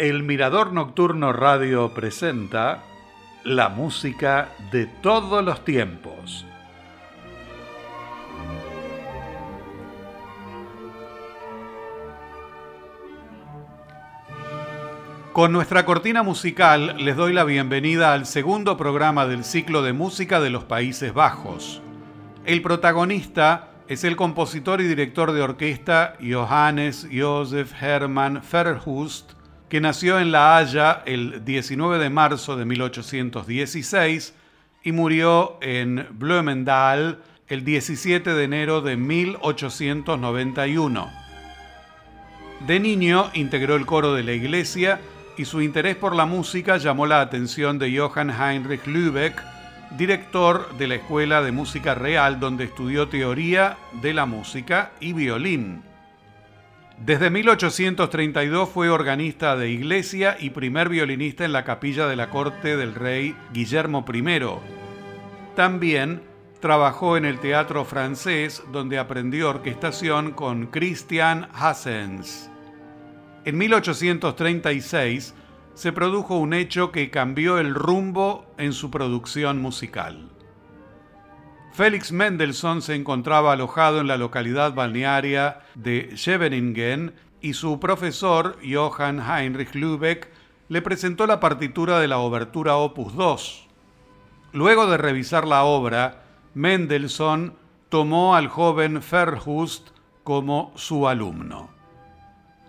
El 0.00 0.22
Mirador 0.22 0.72
Nocturno 0.72 1.30
Radio 1.30 1.92
presenta 1.92 2.82
la 3.44 3.68
música 3.68 4.48
de 4.72 4.86
todos 4.86 5.44
los 5.44 5.62
tiempos. 5.62 6.46
Con 15.34 15.52
nuestra 15.52 15.84
cortina 15.84 16.22
musical 16.22 16.96
les 16.96 17.14
doy 17.14 17.34
la 17.34 17.44
bienvenida 17.44 18.14
al 18.14 18.24
segundo 18.24 18.78
programa 18.78 19.26
del 19.26 19.44
ciclo 19.44 19.82
de 19.82 19.92
música 19.92 20.40
de 20.40 20.48
los 20.48 20.64
Países 20.64 21.12
Bajos. 21.12 21.82
El 22.46 22.62
protagonista 22.62 23.68
es 23.86 24.04
el 24.04 24.16
compositor 24.16 24.80
y 24.80 24.84
director 24.88 25.32
de 25.32 25.42
orquesta 25.42 26.14
Johannes 26.26 27.06
Josef 27.12 27.74
Hermann 27.82 28.40
Verhust, 28.50 29.32
que 29.70 29.80
nació 29.80 30.18
en 30.18 30.32
La 30.32 30.58
Haya 30.58 31.02
el 31.06 31.44
19 31.44 32.00
de 32.00 32.10
marzo 32.10 32.56
de 32.56 32.64
1816 32.64 34.34
y 34.82 34.90
murió 34.90 35.58
en 35.62 36.08
Blumendal 36.10 37.20
el 37.46 37.64
17 37.64 38.34
de 38.34 38.44
enero 38.44 38.80
de 38.80 38.96
1891. 38.96 41.08
De 42.66 42.80
niño 42.80 43.30
integró 43.32 43.76
el 43.76 43.86
coro 43.86 44.12
de 44.12 44.24
la 44.24 44.32
iglesia 44.32 45.00
y 45.38 45.44
su 45.44 45.62
interés 45.62 45.94
por 45.94 46.16
la 46.16 46.26
música 46.26 46.76
llamó 46.76 47.06
la 47.06 47.20
atención 47.20 47.78
de 47.78 47.96
Johann 47.96 48.30
Heinrich 48.30 48.88
Lübeck, 48.88 49.40
director 49.96 50.76
de 50.78 50.88
la 50.88 50.96
Escuela 50.96 51.42
de 51.42 51.52
Música 51.52 51.94
Real 51.94 52.40
donde 52.40 52.64
estudió 52.64 53.06
teoría 53.08 53.78
de 54.02 54.14
la 54.14 54.26
música 54.26 54.90
y 54.98 55.12
violín. 55.12 55.84
Desde 57.00 57.30
1832 57.30 58.68
fue 58.68 58.90
organista 58.90 59.56
de 59.56 59.70
iglesia 59.70 60.36
y 60.38 60.50
primer 60.50 60.90
violinista 60.90 61.46
en 61.46 61.52
la 61.52 61.64
capilla 61.64 62.06
de 62.06 62.14
la 62.14 62.28
corte 62.28 62.76
del 62.76 62.94
rey 62.94 63.34
Guillermo 63.54 64.04
I. 64.12 64.22
También 65.56 66.20
trabajó 66.60 67.16
en 67.16 67.24
el 67.24 67.40
teatro 67.40 67.86
francés 67.86 68.62
donde 68.70 68.98
aprendió 68.98 69.48
orquestación 69.48 70.32
con 70.32 70.66
Christian 70.66 71.48
Hassens. 71.54 72.50
En 73.46 73.56
1836 73.56 75.34
se 75.72 75.92
produjo 75.92 76.36
un 76.36 76.52
hecho 76.52 76.92
que 76.92 77.10
cambió 77.10 77.58
el 77.58 77.74
rumbo 77.74 78.44
en 78.58 78.74
su 78.74 78.90
producción 78.90 79.62
musical. 79.62 80.29
Félix 81.80 82.12
Mendelssohn 82.12 82.82
se 82.82 82.94
encontraba 82.94 83.54
alojado 83.54 84.02
en 84.02 84.06
la 84.06 84.18
localidad 84.18 84.74
balnearia 84.74 85.60
de 85.74 86.10
Scheveningen 86.14 87.14
y 87.40 87.54
su 87.54 87.80
profesor, 87.80 88.58
Johann 88.62 89.18
Heinrich 89.18 89.74
Lübeck, 89.74 90.28
le 90.68 90.82
presentó 90.82 91.26
la 91.26 91.40
partitura 91.40 91.98
de 91.98 92.06
la 92.06 92.18
obertura 92.18 92.76
Opus 92.76 93.14
2. 93.14 93.66
Luego 94.52 94.88
de 94.88 94.98
revisar 94.98 95.48
la 95.48 95.64
obra, 95.64 96.22
Mendelssohn 96.52 97.54
tomó 97.88 98.36
al 98.36 98.48
joven 98.48 99.00
Verhust 99.10 99.88
como 100.22 100.72
su 100.74 101.08
alumno. 101.08 101.70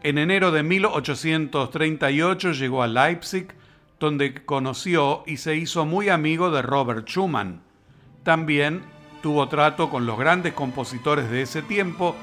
En 0.04 0.20
enero 0.20 0.54
de 0.54 0.64
1838 0.64 2.54
llegó 2.54 2.82
a 2.82 2.88
Leipzig, 2.88 3.50
donde 4.00 4.46
conoció 4.46 5.24
y 5.28 5.36
se 5.36 5.58
hizo 5.58 5.86
muy 5.86 6.08
amigo 6.08 6.50
de 6.50 6.62
Robert 6.62 7.10
Schumann. 7.10 7.62
También 8.24 9.01
tuvo 9.22 9.48
trato 9.48 9.90
con 9.90 10.06
los 10.06 10.18
grandes 10.18 10.54
compositores 10.54 11.30
de 11.30 11.44
ese 11.44 11.62
tiempo 11.62 12.16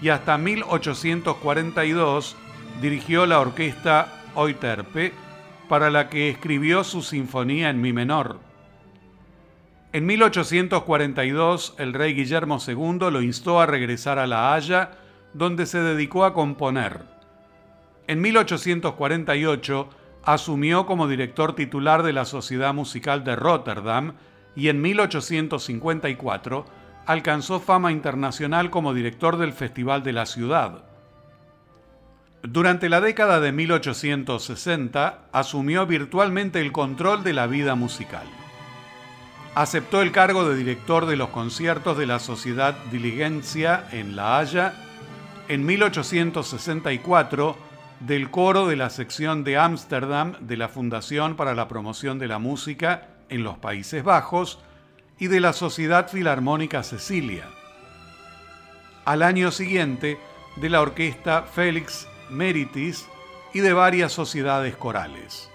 y 0.00 0.08
hasta 0.08 0.38
1842 0.38 2.36
dirigió 2.80 3.26
la 3.26 3.40
orquesta 3.40 4.12
Euterpe, 4.36 5.12
para 5.68 5.90
la 5.90 6.08
que 6.08 6.28
escribió 6.28 6.84
su 6.84 7.02
sinfonía 7.02 7.70
en 7.70 7.80
mi 7.80 7.92
menor. 7.92 8.38
En 9.92 10.06
1842 10.06 11.74
el 11.78 11.92
rey 11.92 12.14
Guillermo 12.14 12.58
II 12.64 13.10
lo 13.10 13.22
instó 13.22 13.60
a 13.60 13.66
regresar 13.66 14.18
a 14.18 14.26
La 14.26 14.54
Haya, 14.54 14.92
donde 15.32 15.66
se 15.66 15.80
dedicó 15.80 16.24
a 16.24 16.34
componer. 16.34 17.00
En 18.06 18.20
1848 18.20 19.88
asumió 20.24 20.86
como 20.86 21.08
director 21.08 21.54
titular 21.54 22.02
de 22.02 22.12
la 22.12 22.24
Sociedad 22.24 22.74
Musical 22.74 23.24
de 23.24 23.36
Rotterdam 23.36 24.14
y 24.56 24.68
en 24.68 24.80
1854 24.80 26.64
alcanzó 27.04 27.60
fama 27.60 27.92
internacional 27.92 28.70
como 28.70 28.94
director 28.94 29.36
del 29.36 29.52
Festival 29.52 30.02
de 30.02 30.12
la 30.12 30.26
Ciudad. 30.26 30.82
Durante 32.42 32.88
la 32.88 33.00
década 33.00 33.40
de 33.40 33.52
1860 33.52 35.28
asumió 35.32 35.86
virtualmente 35.86 36.60
el 36.60 36.72
control 36.72 37.22
de 37.22 37.32
la 37.32 37.46
vida 37.46 37.74
musical. 37.74 38.26
Aceptó 39.54 40.02
el 40.02 40.12
cargo 40.12 40.48
de 40.48 40.56
director 40.56 41.06
de 41.06 41.16
los 41.16 41.30
conciertos 41.30 41.96
de 41.98 42.06
la 42.06 42.18
Sociedad 42.18 42.76
Diligencia 42.90 43.86
en 43.90 44.14
La 44.14 44.38
Haya. 44.38 44.74
En 45.48 45.64
1864 45.64 47.56
del 48.00 48.30
coro 48.30 48.66
de 48.66 48.76
la 48.76 48.90
sección 48.90 49.44
de 49.44 49.56
Ámsterdam 49.56 50.34
de 50.40 50.56
la 50.56 50.68
Fundación 50.68 51.36
para 51.36 51.54
la 51.54 51.68
Promoción 51.68 52.18
de 52.18 52.28
la 52.28 52.38
Música 52.38 53.15
en 53.28 53.42
los 53.42 53.58
Países 53.58 54.02
Bajos 54.04 54.58
y 55.18 55.28
de 55.28 55.40
la 55.40 55.52
Sociedad 55.52 56.08
Filarmónica 56.08 56.82
Cecilia. 56.82 57.46
Al 59.04 59.22
año 59.22 59.50
siguiente, 59.50 60.18
de 60.56 60.70
la 60.70 60.80
orquesta 60.80 61.42
Félix 61.42 62.08
Meritis 62.30 63.06
y 63.52 63.60
de 63.60 63.72
varias 63.72 64.12
sociedades 64.12 64.76
corales. 64.76 65.50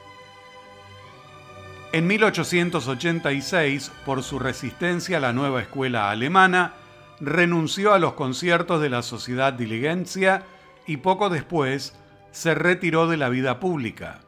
En 1.92 2.08
1886, 2.08 3.92
por 4.06 4.24
su 4.24 4.40
resistencia 4.40 5.18
a 5.18 5.20
la 5.20 5.34
nueva 5.34 5.62
escuela 5.62 6.10
alemana, 6.10 6.74
renunció 7.20 7.94
a 7.94 8.00
los 8.00 8.14
conciertos 8.14 8.82
de 8.82 8.90
la 8.90 9.02
Sociedad 9.02 9.52
Diligencia 9.54 10.44
y 10.88 10.98
poco 10.98 11.30
después 11.30 11.94
se 12.32 12.56
retiró 12.56 13.08
de 13.08 13.18
la 13.18 13.30
vida 13.30 13.60
pública. 13.60 14.22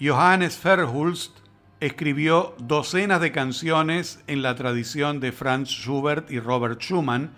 Johannes 0.00 0.62
Verhulst 0.62 1.38
escribió 1.80 2.54
docenas 2.58 3.20
de 3.20 3.32
canciones 3.32 4.22
en 4.26 4.42
la 4.42 4.54
tradición 4.56 5.20
de 5.20 5.32
Franz 5.32 5.68
Schubert 5.68 6.30
y 6.30 6.40
Robert 6.40 6.80
Schumann, 6.80 7.30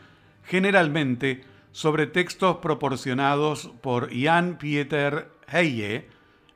generalmente 0.45 1.45
sobre 1.73 2.07
textos 2.07 2.57
proporcionados 2.57 3.71
por 3.83 4.11
Jan 4.13 4.57
Pieter 4.59 5.31
Heye, 5.47 6.09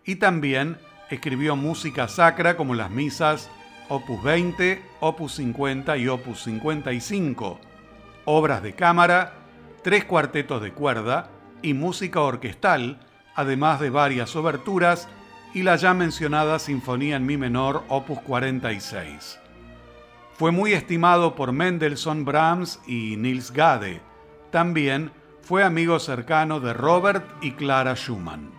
y 0.05 0.17
también 0.17 0.79
escribió 1.11 1.57
música 1.57 2.09
sacra 2.09 2.57
como 2.57 2.75
las 2.75 2.91
misas 2.91 3.51
Opus 3.89 4.23
20, 4.23 4.83
Opus 5.01 5.35
50 5.35 5.97
y 5.99 6.09
Opus 6.09 6.43
55, 6.43 7.61
obras 8.25 8.63
de 8.63 8.73
cámara, 8.73 9.35
tres 9.83 10.05
cuartetos 10.07 10.63
de 10.63 10.73
cuerda 10.73 11.31
y 11.61 11.75
música 11.75 12.21
orquestal, 12.21 12.99
además 13.35 13.81
de 13.81 13.91
varias 13.91 14.35
oberturas 14.37 15.09
y 15.55 15.63
la 15.63 15.77
ya 15.77 15.95
mencionada 15.95 16.59
Sinfonía 16.59 17.17
en 17.17 17.25
Mi 17.25 17.37
menor, 17.37 17.85
opus 17.89 18.19
46. 18.21 19.39
Fue 20.35 20.51
muy 20.51 20.73
estimado 20.73 21.37
por 21.37 21.53
Mendelssohn, 21.53 22.25
Brahms 22.25 22.81
y 22.89 23.17
Niels 23.17 23.53
Gade. 23.53 24.01
También 24.51 25.13
fue 25.43 25.63
amigo 25.63 26.01
cercano 26.01 26.59
de 26.59 26.73
Robert 26.73 27.25
y 27.41 27.53
Clara 27.53 27.95
Schumann. 27.95 28.51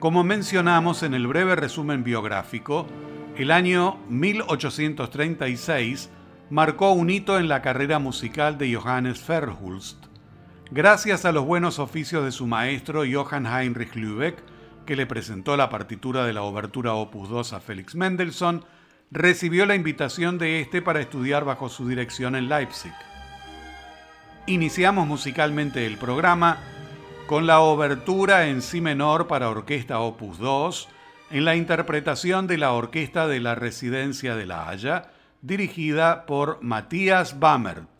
Como 0.00 0.24
mencionamos 0.24 1.04
en 1.04 1.14
el 1.14 1.28
breve 1.28 1.54
resumen 1.54 2.02
biográfico, 2.02 2.88
el 3.36 3.52
año 3.52 3.98
1836 4.08 6.10
marcó 6.50 6.90
un 6.90 7.10
hito 7.10 7.38
en 7.38 7.48
la 7.48 7.62
carrera 7.62 8.00
musical 8.00 8.58
de 8.58 8.74
Johannes 8.74 9.24
Verhulst 9.24 9.99
gracias 10.70 11.24
a 11.24 11.32
los 11.32 11.44
buenos 11.44 11.78
oficios 11.78 12.24
de 12.24 12.32
su 12.32 12.46
maestro 12.46 13.02
Johann 13.10 13.46
Heinrich 13.46 13.94
Lübeck, 13.94 14.42
que 14.86 14.96
le 14.96 15.06
presentó 15.06 15.56
la 15.56 15.68
partitura 15.68 16.24
de 16.24 16.32
la 16.32 16.42
obertura 16.42 16.94
Opus 16.94 17.28
2 17.28 17.52
a 17.52 17.60
Felix 17.60 17.94
Mendelssohn, 17.94 18.64
recibió 19.10 19.66
la 19.66 19.74
invitación 19.74 20.38
de 20.38 20.60
este 20.60 20.82
para 20.82 21.00
estudiar 21.00 21.44
bajo 21.44 21.68
su 21.68 21.88
dirección 21.88 22.36
en 22.36 22.48
Leipzig. 22.48 22.92
Iniciamos 24.46 25.06
musicalmente 25.06 25.86
el 25.86 25.96
programa 25.96 26.58
con 27.26 27.46
la 27.46 27.60
obertura 27.60 28.46
en 28.46 28.62
si 28.62 28.80
menor 28.80 29.26
para 29.26 29.48
orquesta 29.50 30.00
Opus 30.00 30.38
2, 30.38 30.88
en 31.30 31.44
la 31.44 31.54
interpretación 31.54 32.46
de 32.48 32.58
la 32.58 32.72
Orquesta 32.72 33.28
de 33.28 33.38
la 33.38 33.54
Residencia 33.54 34.34
de 34.34 34.46
La 34.46 34.68
Haya, 34.68 35.10
dirigida 35.42 36.26
por 36.26 36.58
Matthias 36.60 37.38
Bammert. 37.38 37.99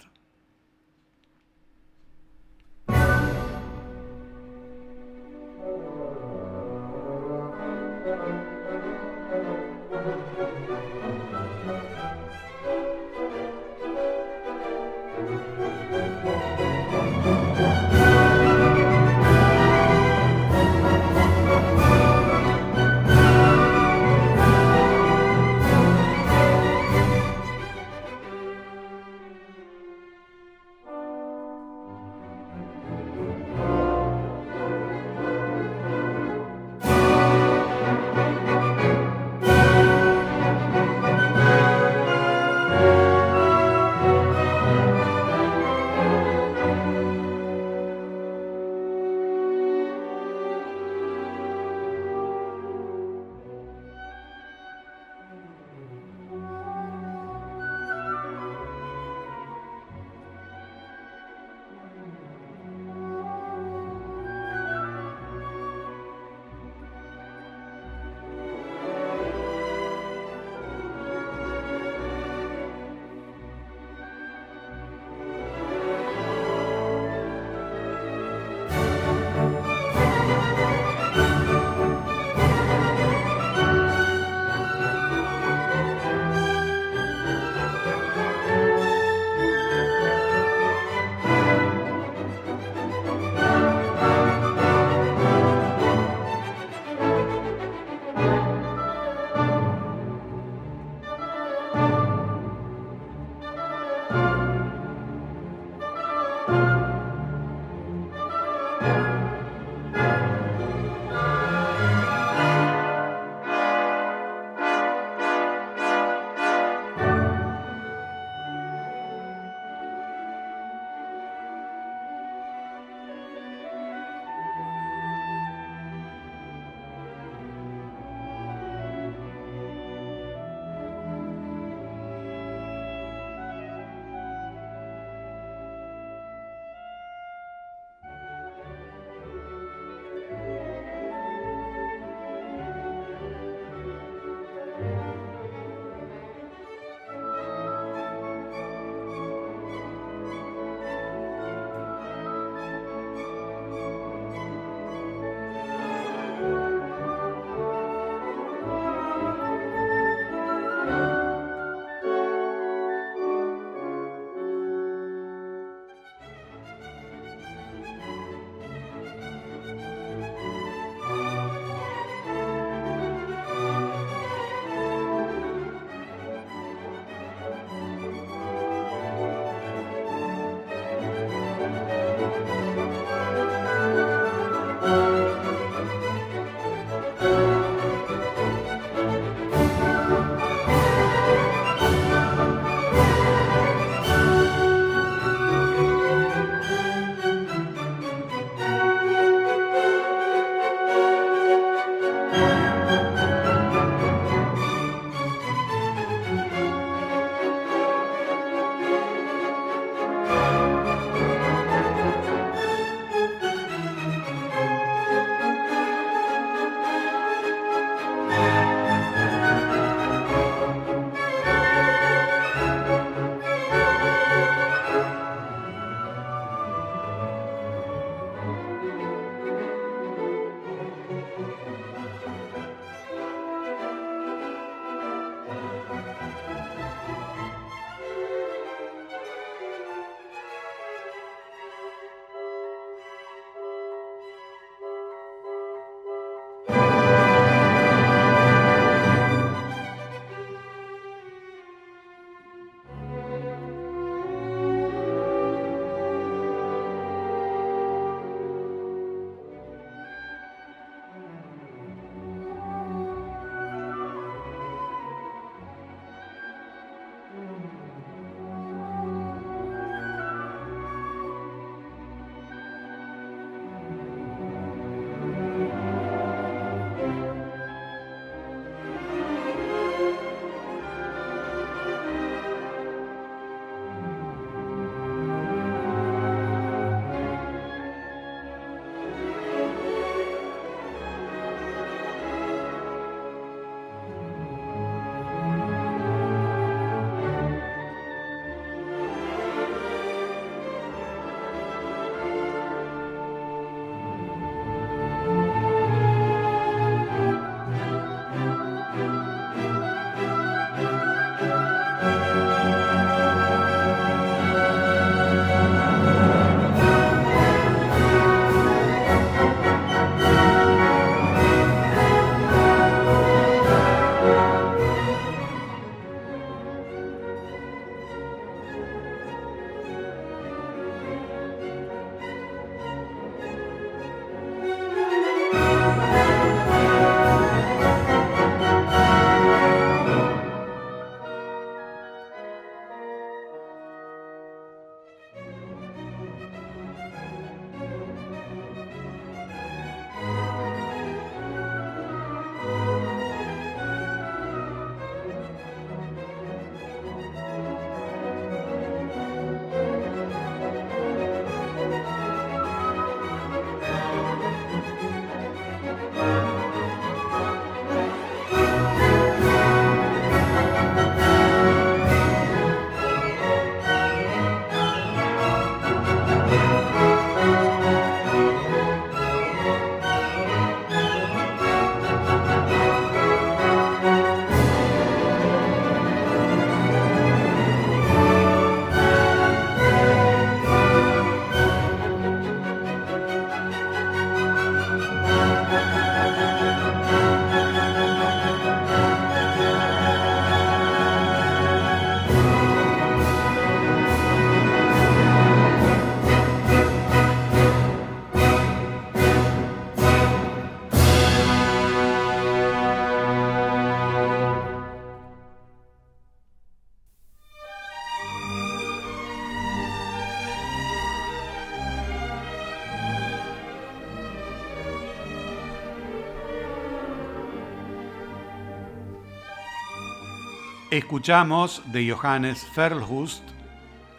Escuchamos 430.91 431.85
de 431.93 432.11
Johannes 432.11 432.67
Ferlhust 432.75 433.45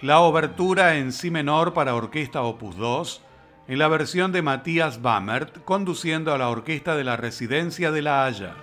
la 0.02 0.22
obertura 0.22 0.96
en 0.96 1.12
si 1.12 1.30
menor 1.30 1.74
para 1.74 1.96
orquesta 1.96 2.44
opus 2.44 2.78
2 2.78 3.22
en 3.68 3.78
la 3.78 3.90
versión 3.90 4.32
de 4.32 4.42
Matthias 4.42 5.02
Bammert 5.02 5.66
conduciendo 5.66 6.34
a 6.34 6.38
la 6.38 6.48
orquesta 6.48 6.96
de 6.96 7.04
la 7.04 7.18
Residencia 7.18 7.92
de 7.92 8.02
La 8.02 8.24
Haya. 8.24 8.56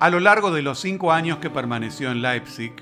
A 0.00 0.08
lo 0.08 0.18
largo 0.18 0.50
de 0.50 0.62
los 0.62 0.78
cinco 0.78 1.12
años 1.12 1.40
que 1.40 1.50
permaneció 1.50 2.10
en 2.10 2.22
Leipzig, 2.22 2.72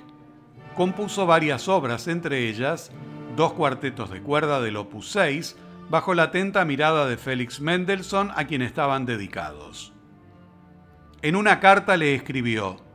compuso 0.76 1.26
varias 1.26 1.66
obras, 1.66 2.06
entre 2.06 2.48
ellas 2.48 2.92
dos 3.34 3.54
cuartetos 3.54 4.08
de 4.08 4.22
cuerda 4.22 4.60
del 4.60 4.76
opus 4.76 5.10
6 5.10 5.56
bajo 5.90 6.14
la 6.14 6.24
atenta 6.24 6.64
mirada 6.64 7.08
de 7.08 7.16
Félix 7.16 7.60
Mendelssohn 7.60 8.30
a 8.36 8.46
quien 8.46 8.62
estaban 8.62 9.04
dedicados. 9.04 9.92
En 11.22 11.34
una 11.34 11.58
carta 11.58 11.96
le 11.96 12.14
escribió, 12.14 12.91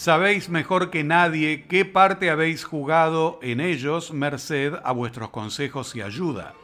Sabéis 0.00 0.48
mejor 0.48 0.88
que 0.88 1.04
nadie 1.04 1.66
qué 1.68 1.84
parte 1.84 2.30
habéis 2.30 2.64
jugado 2.64 3.38
en 3.42 3.60
ellos 3.60 4.14
merced 4.14 4.72
a 4.82 4.92
vuestros 4.92 5.28
consejos 5.28 5.94
y 5.94 6.00
ayuda. 6.00 6.54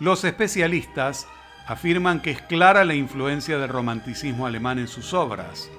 Los 0.00 0.22
especialistas 0.24 1.26
afirman 1.66 2.20
que 2.20 2.32
es 2.32 2.42
clara 2.42 2.84
la 2.84 2.92
influencia 2.92 3.56
del 3.56 3.70
romanticismo 3.70 4.44
alemán 4.46 4.78
en 4.78 4.86
sus 4.86 5.14
obras. 5.14 5.70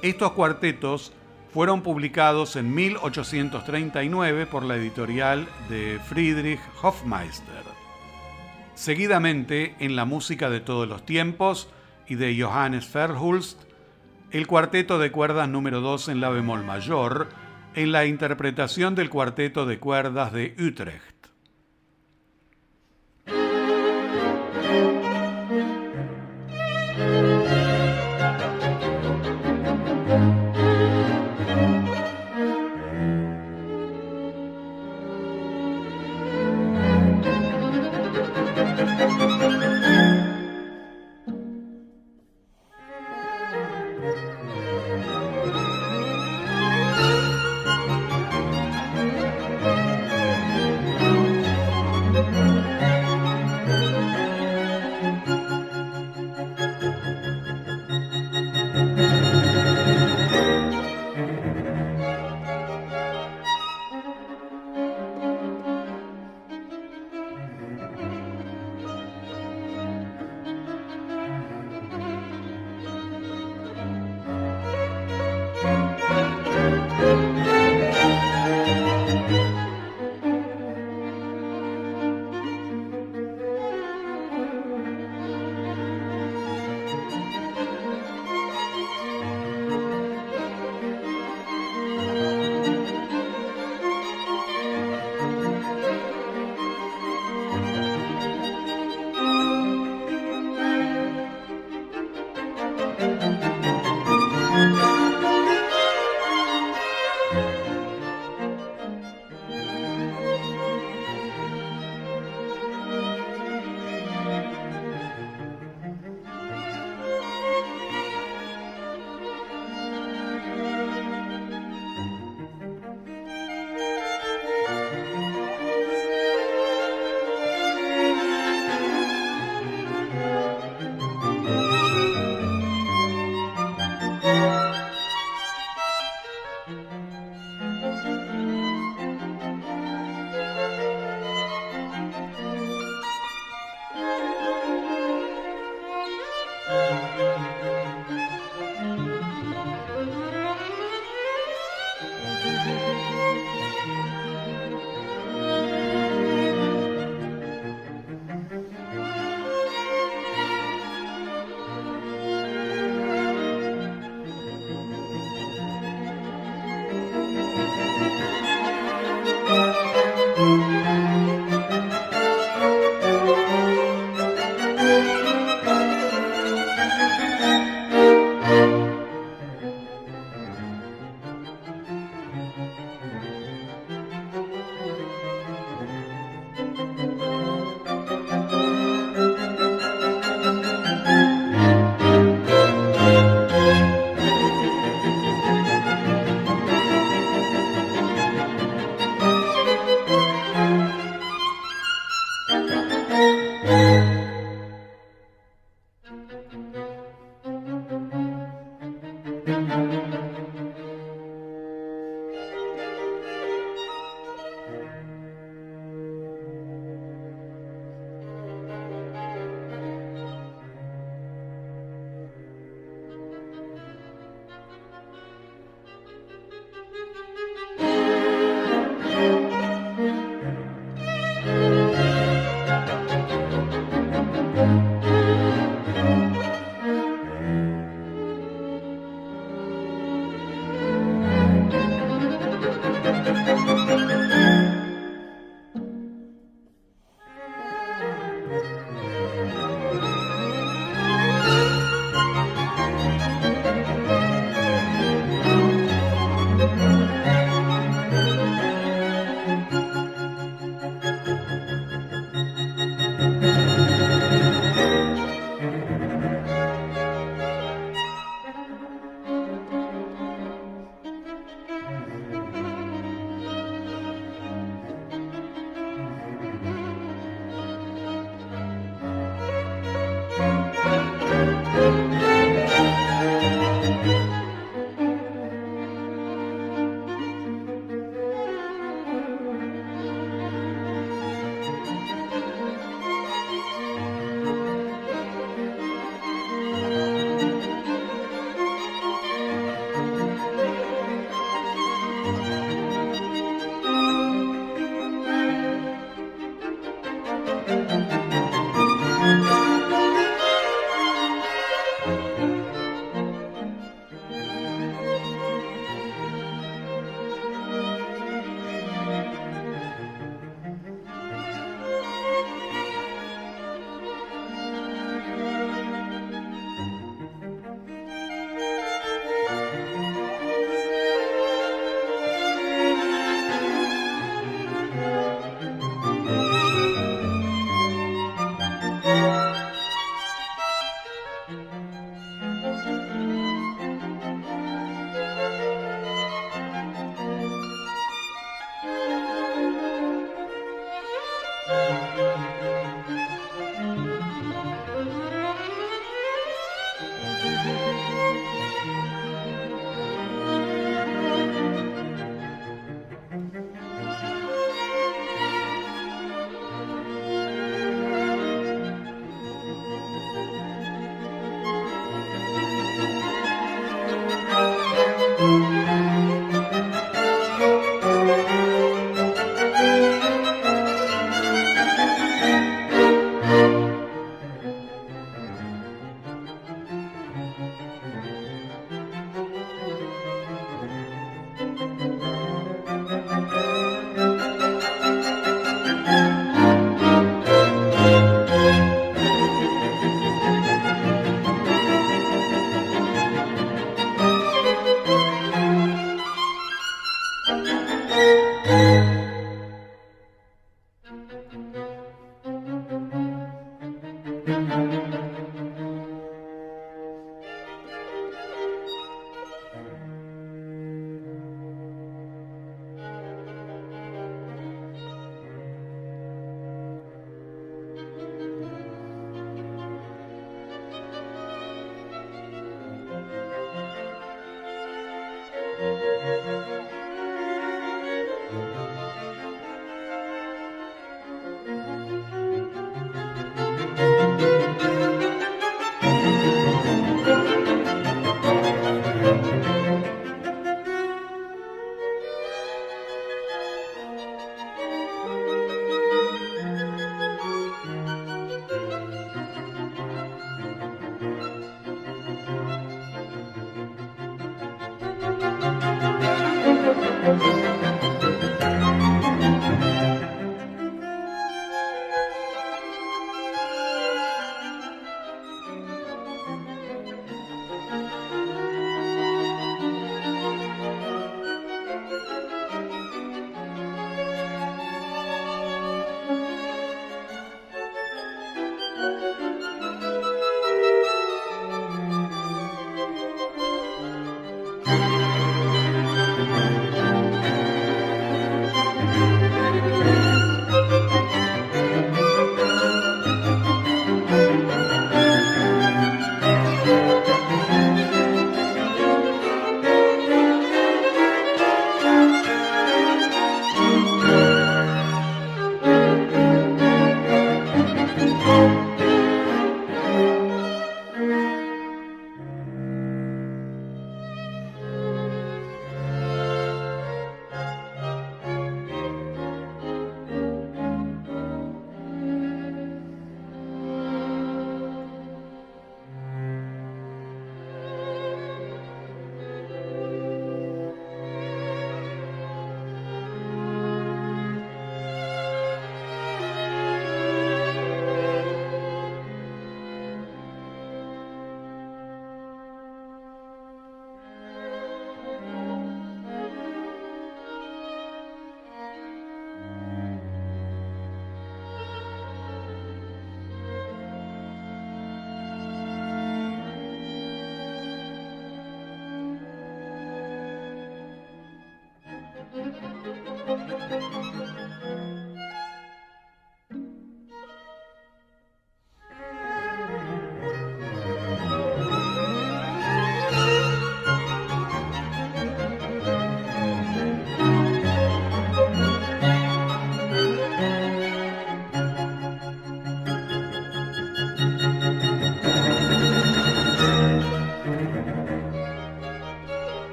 Estos 0.00 0.30
cuartetos 0.30 1.12
fueron 1.52 1.82
publicados 1.82 2.54
en 2.54 2.72
1839 2.72 4.46
por 4.46 4.62
la 4.62 4.76
editorial 4.76 5.48
de 5.68 5.98
Friedrich 6.08 6.60
Hofmeister. 6.80 7.64
Seguidamente, 8.76 9.74
en 9.80 9.96
la 9.96 10.04
música 10.04 10.50
de 10.50 10.60
todos 10.60 10.86
los 10.86 11.04
tiempos 11.04 11.68
y 12.06 12.14
de 12.14 12.40
Johannes 12.40 12.92
Verhulst, 12.92 13.69
el 14.32 14.46
cuarteto 14.46 14.98
de 14.98 15.10
cuerdas 15.10 15.48
número 15.48 15.80
2 15.80 16.08
en 16.08 16.20
la 16.20 16.28
bemol 16.28 16.64
mayor, 16.64 17.28
en 17.74 17.90
la 17.90 18.06
interpretación 18.06 18.94
del 18.94 19.10
cuarteto 19.10 19.66
de 19.66 19.78
cuerdas 19.78 20.32
de 20.32 20.54
Utrecht. 20.58 21.19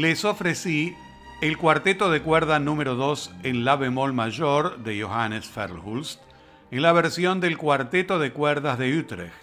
Les 0.00 0.24
ofrecí 0.24 0.96
el 1.42 1.58
cuarteto 1.58 2.10
de 2.10 2.22
cuerda 2.22 2.58
número 2.58 2.94
2 2.94 3.32
en 3.42 3.66
la 3.66 3.76
bemol 3.76 4.14
mayor 4.14 4.78
de 4.78 5.02
Johannes 5.02 5.52
Verhulst 5.54 6.22
en 6.70 6.80
la 6.80 6.92
versión 6.92 7.40
del 7.40 7.58
cuarteto 7.58 8.18
de 8.18 8.32
cuerdas 8.32 8.78
de 8.78 8.96
Utrecht. 8.98 9.34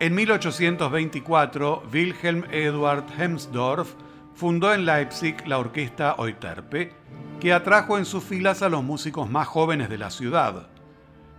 En 0.00 0.16
1824, 0.16 1.84
Wilhelm 1.92 2.44
Eduard 2.50 3.04
Hemsdorf 3.16 3.94
fundó 4.34 4.74
en 4.74 4.86
Leipzig 4.86 5.36
la 5.46 5.58
orquesta 5.58 6.16
Euterpe, 6.18 6.92
que 7.38 7.52
atrajo 7.52 7.96
en 7.96 8.04
sus 8.04 8.24
filas 8.24 8.62
a 8.62 8.68
los 8.68 8.82
músicos 8.82 9.30
más 9.30 9.46
jóvenes 9.46 9.88
de 9.88 9.98
la 9.98 10.10
ciudad. 10.10 10.66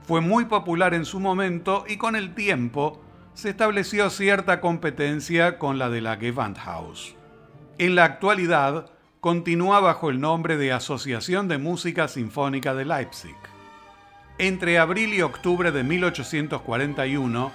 Fue 0.04 0.22
muy 0.22 0.46
popular 0.46 0.94
en 0.94 1.04
su 1.04 1.20
momento 1.20 1.84
y 1.86 1.98
con 1.98 2.16
el 2.16 2.34
tiempo 2.34 3.02
se 3.34 3.50
estableció 3.50 4.10
cierta 4.10 4.62
competencia 4.62 5.60
con 5.60 5.78
la 5.78 5.90
de 5.90 6.00
la 6.00 6.16
Gewandhaus. 6.16 7.16
En 7.78 7.96
la 7.96 8.06
actualidad, 8.06 8.90
continúa 9.20 9.82
bajo 9.82 10.10
el 10.10 10.22
nombre 10.22 10.56
de 10.56 10.72
Asociación 10.72 11.50
de 11.50 11.58
Música 11.58 12.08
Sinfónica 12.08 12.74
de 12.74 12.86
Leipzig. 12.86 13.36
Entre 14.38 14.80
abril 14.80 15.14
y 15.14 15.22
octubre 15.22 15.74
de 15.74 15.84
1841, 15.84 17.52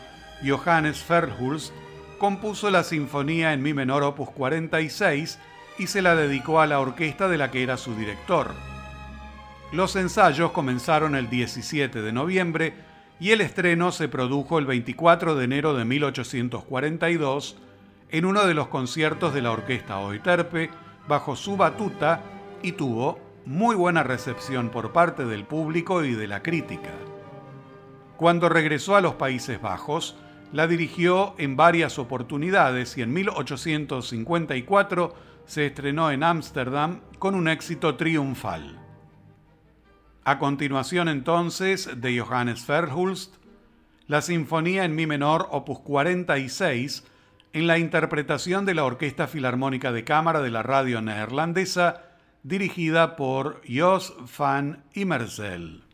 Johannes 0.47 1.03
Verhulst 1.09 1.73
compuso 2.18 2.71
la 2.71 2.85
sinfonía 2.85 3.55
en 3.55 3.62
mi 3.62 3.73
menor 3.73 4.03
opus 4.03 4.29
46 4.29 5.39
y 5.79 5.87
se 5.87 6.03
la 6.03 6.14
dedicó 6.14 6.61
a 6.61 6.66
la 6.66 6.81
orquesta 6.81 7.27
de 7.27 7.39
la 7.39 7.51
que 7.51 7.62
era 7.62 7.79
su 7.79 7.95
director. 7.95 8.53
Los 9.73 9.97
ensayos 9.97 10.51
comenzaron 10.51 11.14
el 11.14 11.31
17 11.31 12.03
de 12.03 12.12
noviembre 12.12 12.75
y 13.21 13.31
el 13.31 13.41
estreno 13.41 13.91
se 13.91 14.09
produjo 14.09 14.59
el 14.59 14.66
24 14.66 15.35
de 15.35 15.45
enero 15.45 15.73
de 15.73 15.87
1842 15.87 17.57
en 18.13 18.25
uno 18.25 18.47
de 18.47 18.55
los 18.55 18.69
conciertos 18.69 19.35
de 19.35 19.43
la 19.43 19.53
orquesta 19.53 19.99
Oiterpe 19.99 20.71
bajo 21.09 21.37
su 21.37 21.57
batuta 21.57 22.23
y 22.63 22.73
tuvo 22.73 23.19
muy 23.47 23.75
buena 23.75 24.03
recepción 24.03 24.71
por 24.71 24.93
parte 24.93 25.25
del 25.25 25.45
público 25.45 26.05
y 26.05 26.15
de 26.15 26.27
la 26.27 26.43
crítica. 26.43 26.91
Cuando 28.17 28.49
regresó 28.49 28.97
a 28.97 29.01
los 29.01 29.15
Países 29.15 29.61
Bajos, 29.61 30.17
la 30.53 30.67
dirigió 30.67 31.35
en 31.39 31.57
varias 31.57 31.99
oportunidades 31.99 32.99
y 32.99 33.03
en 33.03 33.13
1854 33.13 35.15
se 35.47 35.67
estrenó 35.67 36.11
en 36.11 36.23
Ámsterdam 36.23 37.01
con 37.19 37.35
un 37.35 37.49
éxito 37.49 37.97
triunfal. 37.97 38.79
A 40.25 40.39
continuación 40.39 41.09
entonces 41.09 41.89
de 41.97 42.21
Johannes 42.21 42.67
Verhulst, 42.67 43.37
la 44.07 44.23
Sinfonía 44.23 44.85
en 44.85 44.95
Mi 44.95 45.07
menor 45.07 45.49
opus 45.51 45.81
46 45.81 47.05
en 47.53 47.66
la 47.66 47.78
interpretación 47.78 48.64
de 48.64 48.74
la 48.74 48.84
Orquesta 48.84 49.26
Filarmónica 49.26 49.92
de 49.92 50.05
Cámara 50.05 50.40
de 50.40 50.51
la 50.51 50.62
Radio 50.62 51.03
Neerlandesa, 51.03 52.03
dirigida 52.42 53.16
por 53.16 53.61
Jos 53.68 54.14
van 54.38 54.84
Immersel. 54.94 55.89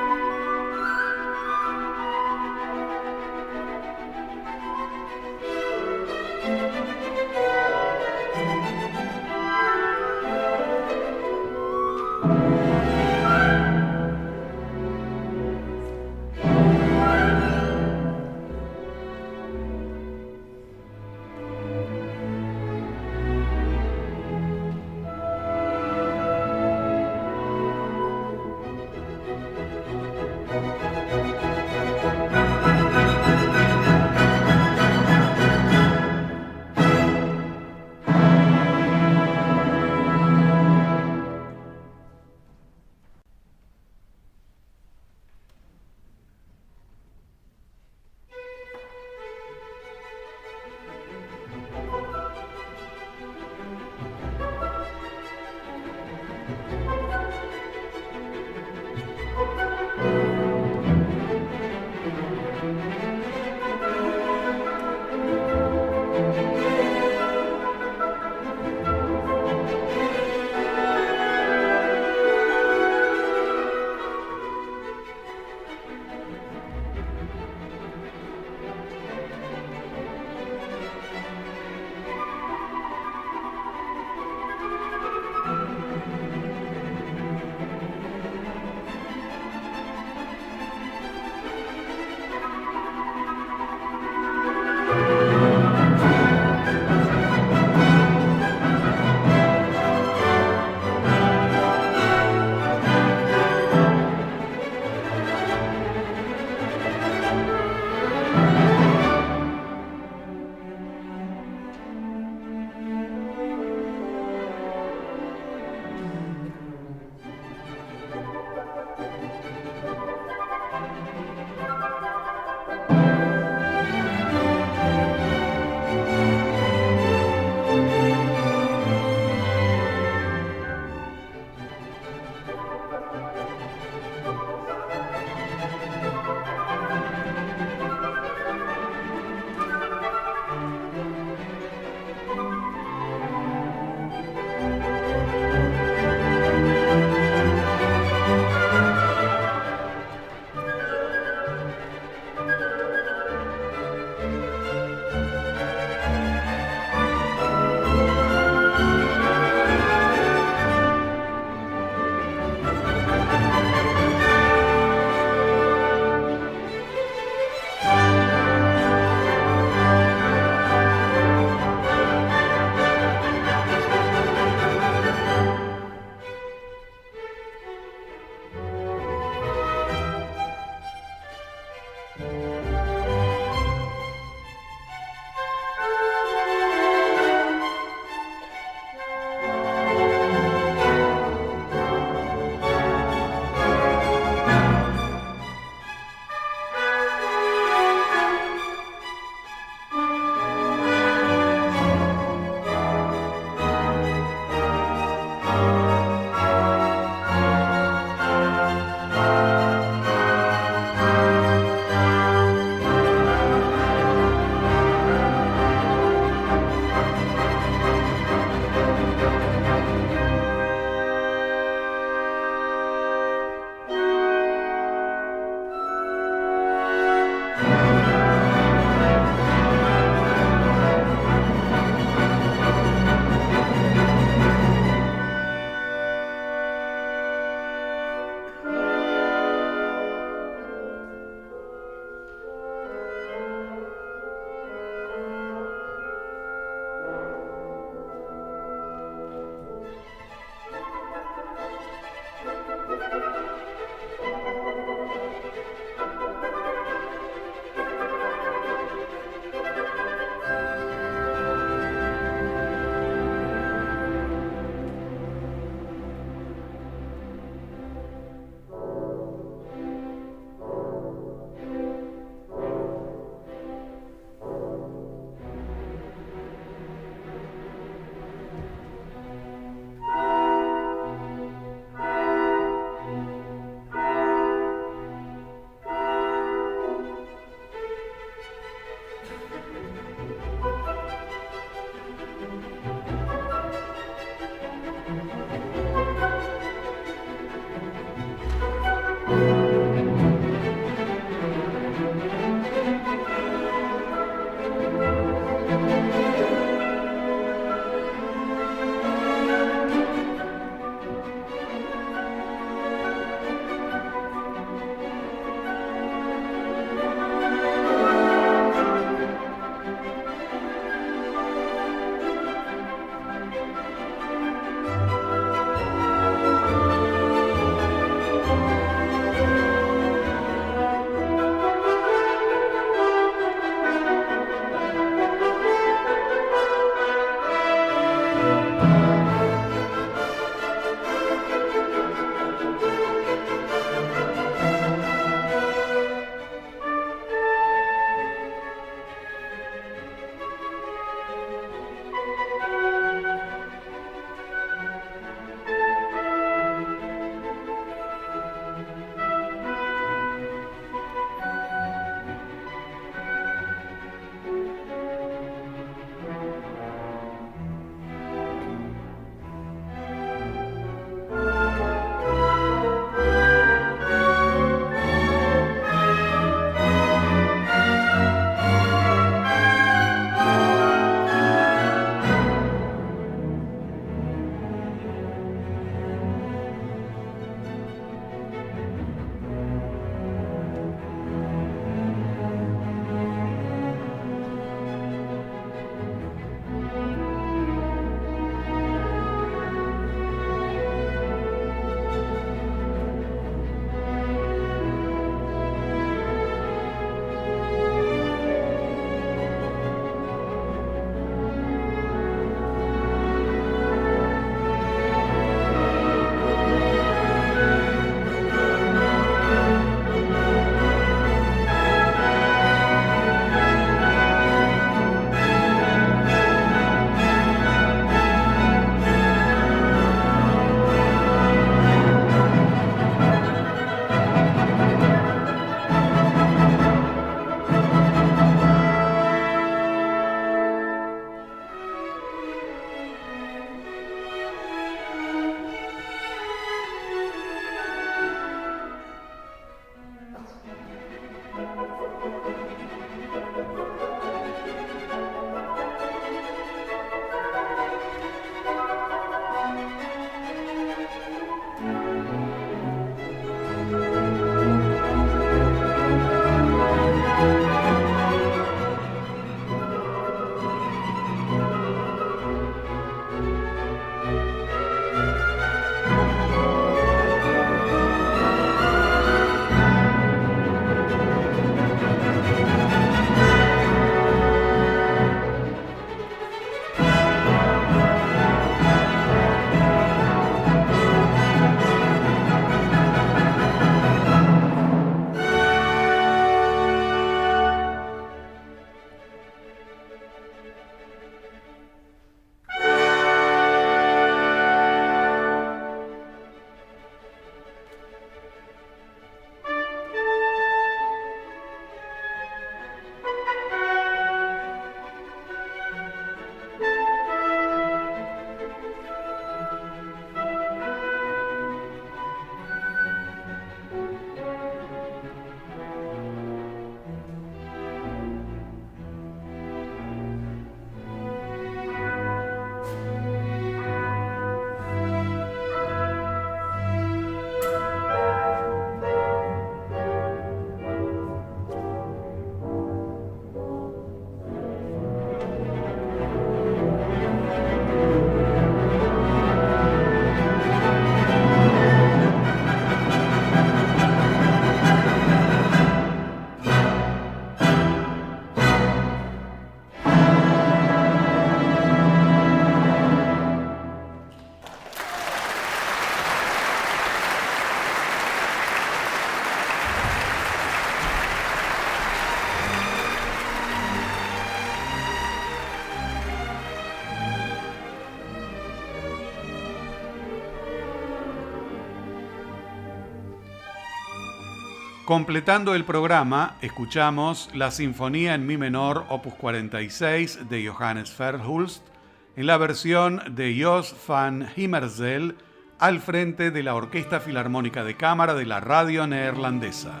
Completando 585.14 585.76
el 585.76 585.84
programa, 585.84 586.56
escuchamos 586.60 587.48
la 587.54 587.70
Sinfonía 587.70 588.34
en 588.34 588.48
Mi 588.48 588.56
menor, 588.56 589.06
opus 589.08 589.34
46 589.34 590.48
de 590.48 590.66
Johannes 590.66 591.16
Verhulst, 591.16 591.86
en 592.34 592.48
la 592.48 592.56
versión 592.56 593.22
de 593.30 593.56
Jos 593.62 593.94
van 594.08 594.48
Himmerzell, 594.56 595.36
al 595.78 596.00
frente 596.00 596.50
de 596.50 596.64
la 596.64 596.74
Orquesta 596.74 597.20
Filarmónica 597.20 597.84
de 597.84 597.96
Cámara 597.96 598.34
de 598.34 598.44
la 598.44 598.58
Radio 598.58 599.06
Neerlandesa. 599.06 600.00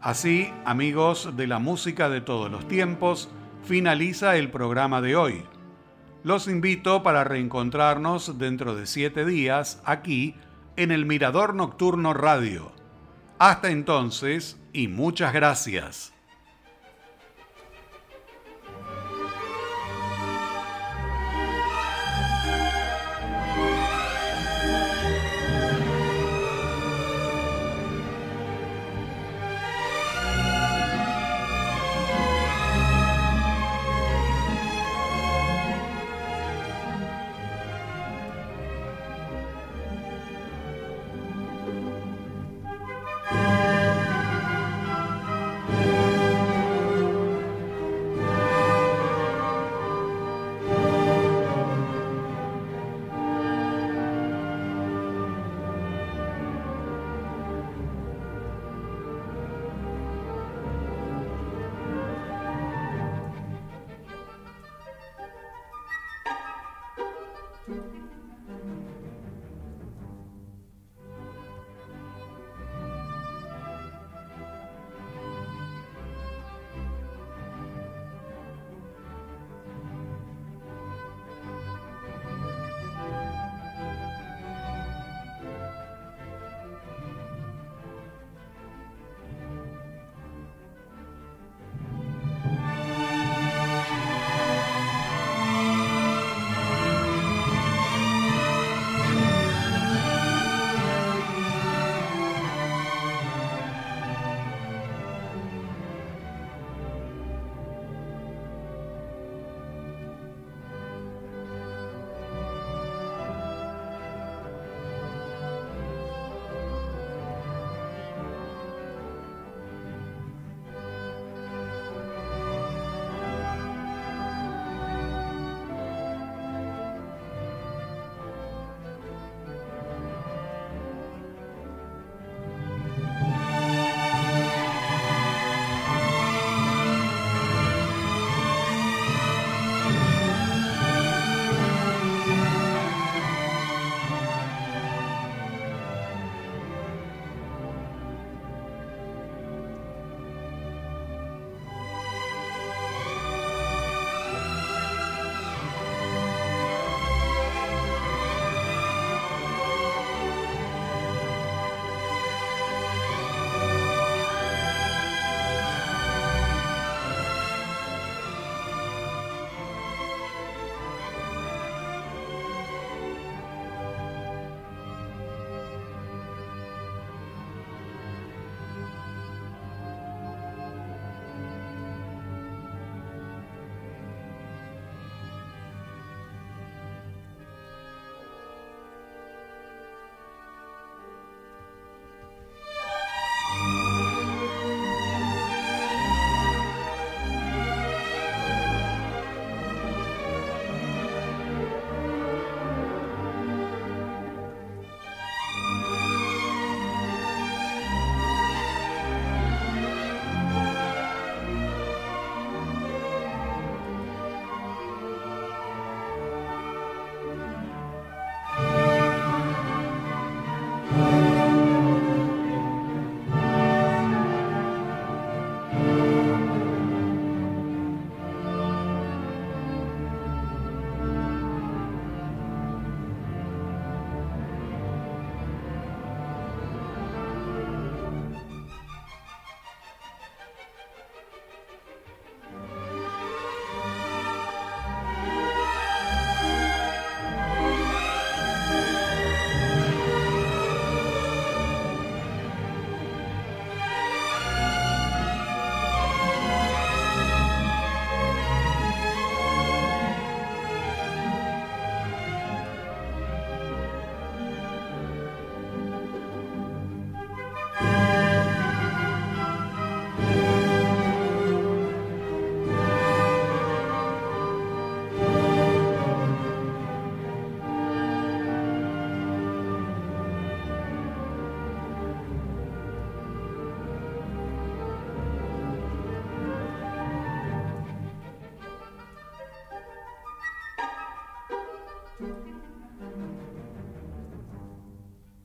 Así, 0.00 0.50
amigos 0.64 1.36
de 1.36 1.46
la 1.46 1.58
música 1.58 2.08
de 2.08 2.22
todos 2.22 2.50
los 2.50 2.66
tiempos, 2.68 3.28
finaliza 3.62 4.38
el 4.38 4.50
programa 4.50 5.02
de 5.02 5.16
hoy. 5.16 5.44
Los 6.24 6.48
invito 6.48 7.02
para 7.02 7.24
reencontrarnos 7.24 8.38
dentro 8.38 8.74
de 8.74 8.86
siete 8.86 9.26
días 9.26 9.82
aquí 9.84 10.34
en 10.76 10.92
el 10.92 11.04
Mirador 11.04 11.54
Nocturno 11.54 12.14
Radio 12.14 12.75
hasta 13.38 13.70
entonces 13.70 14.56
y 14.72 14.88
muchas 14.88 15.32
gracias. 15.32 16.15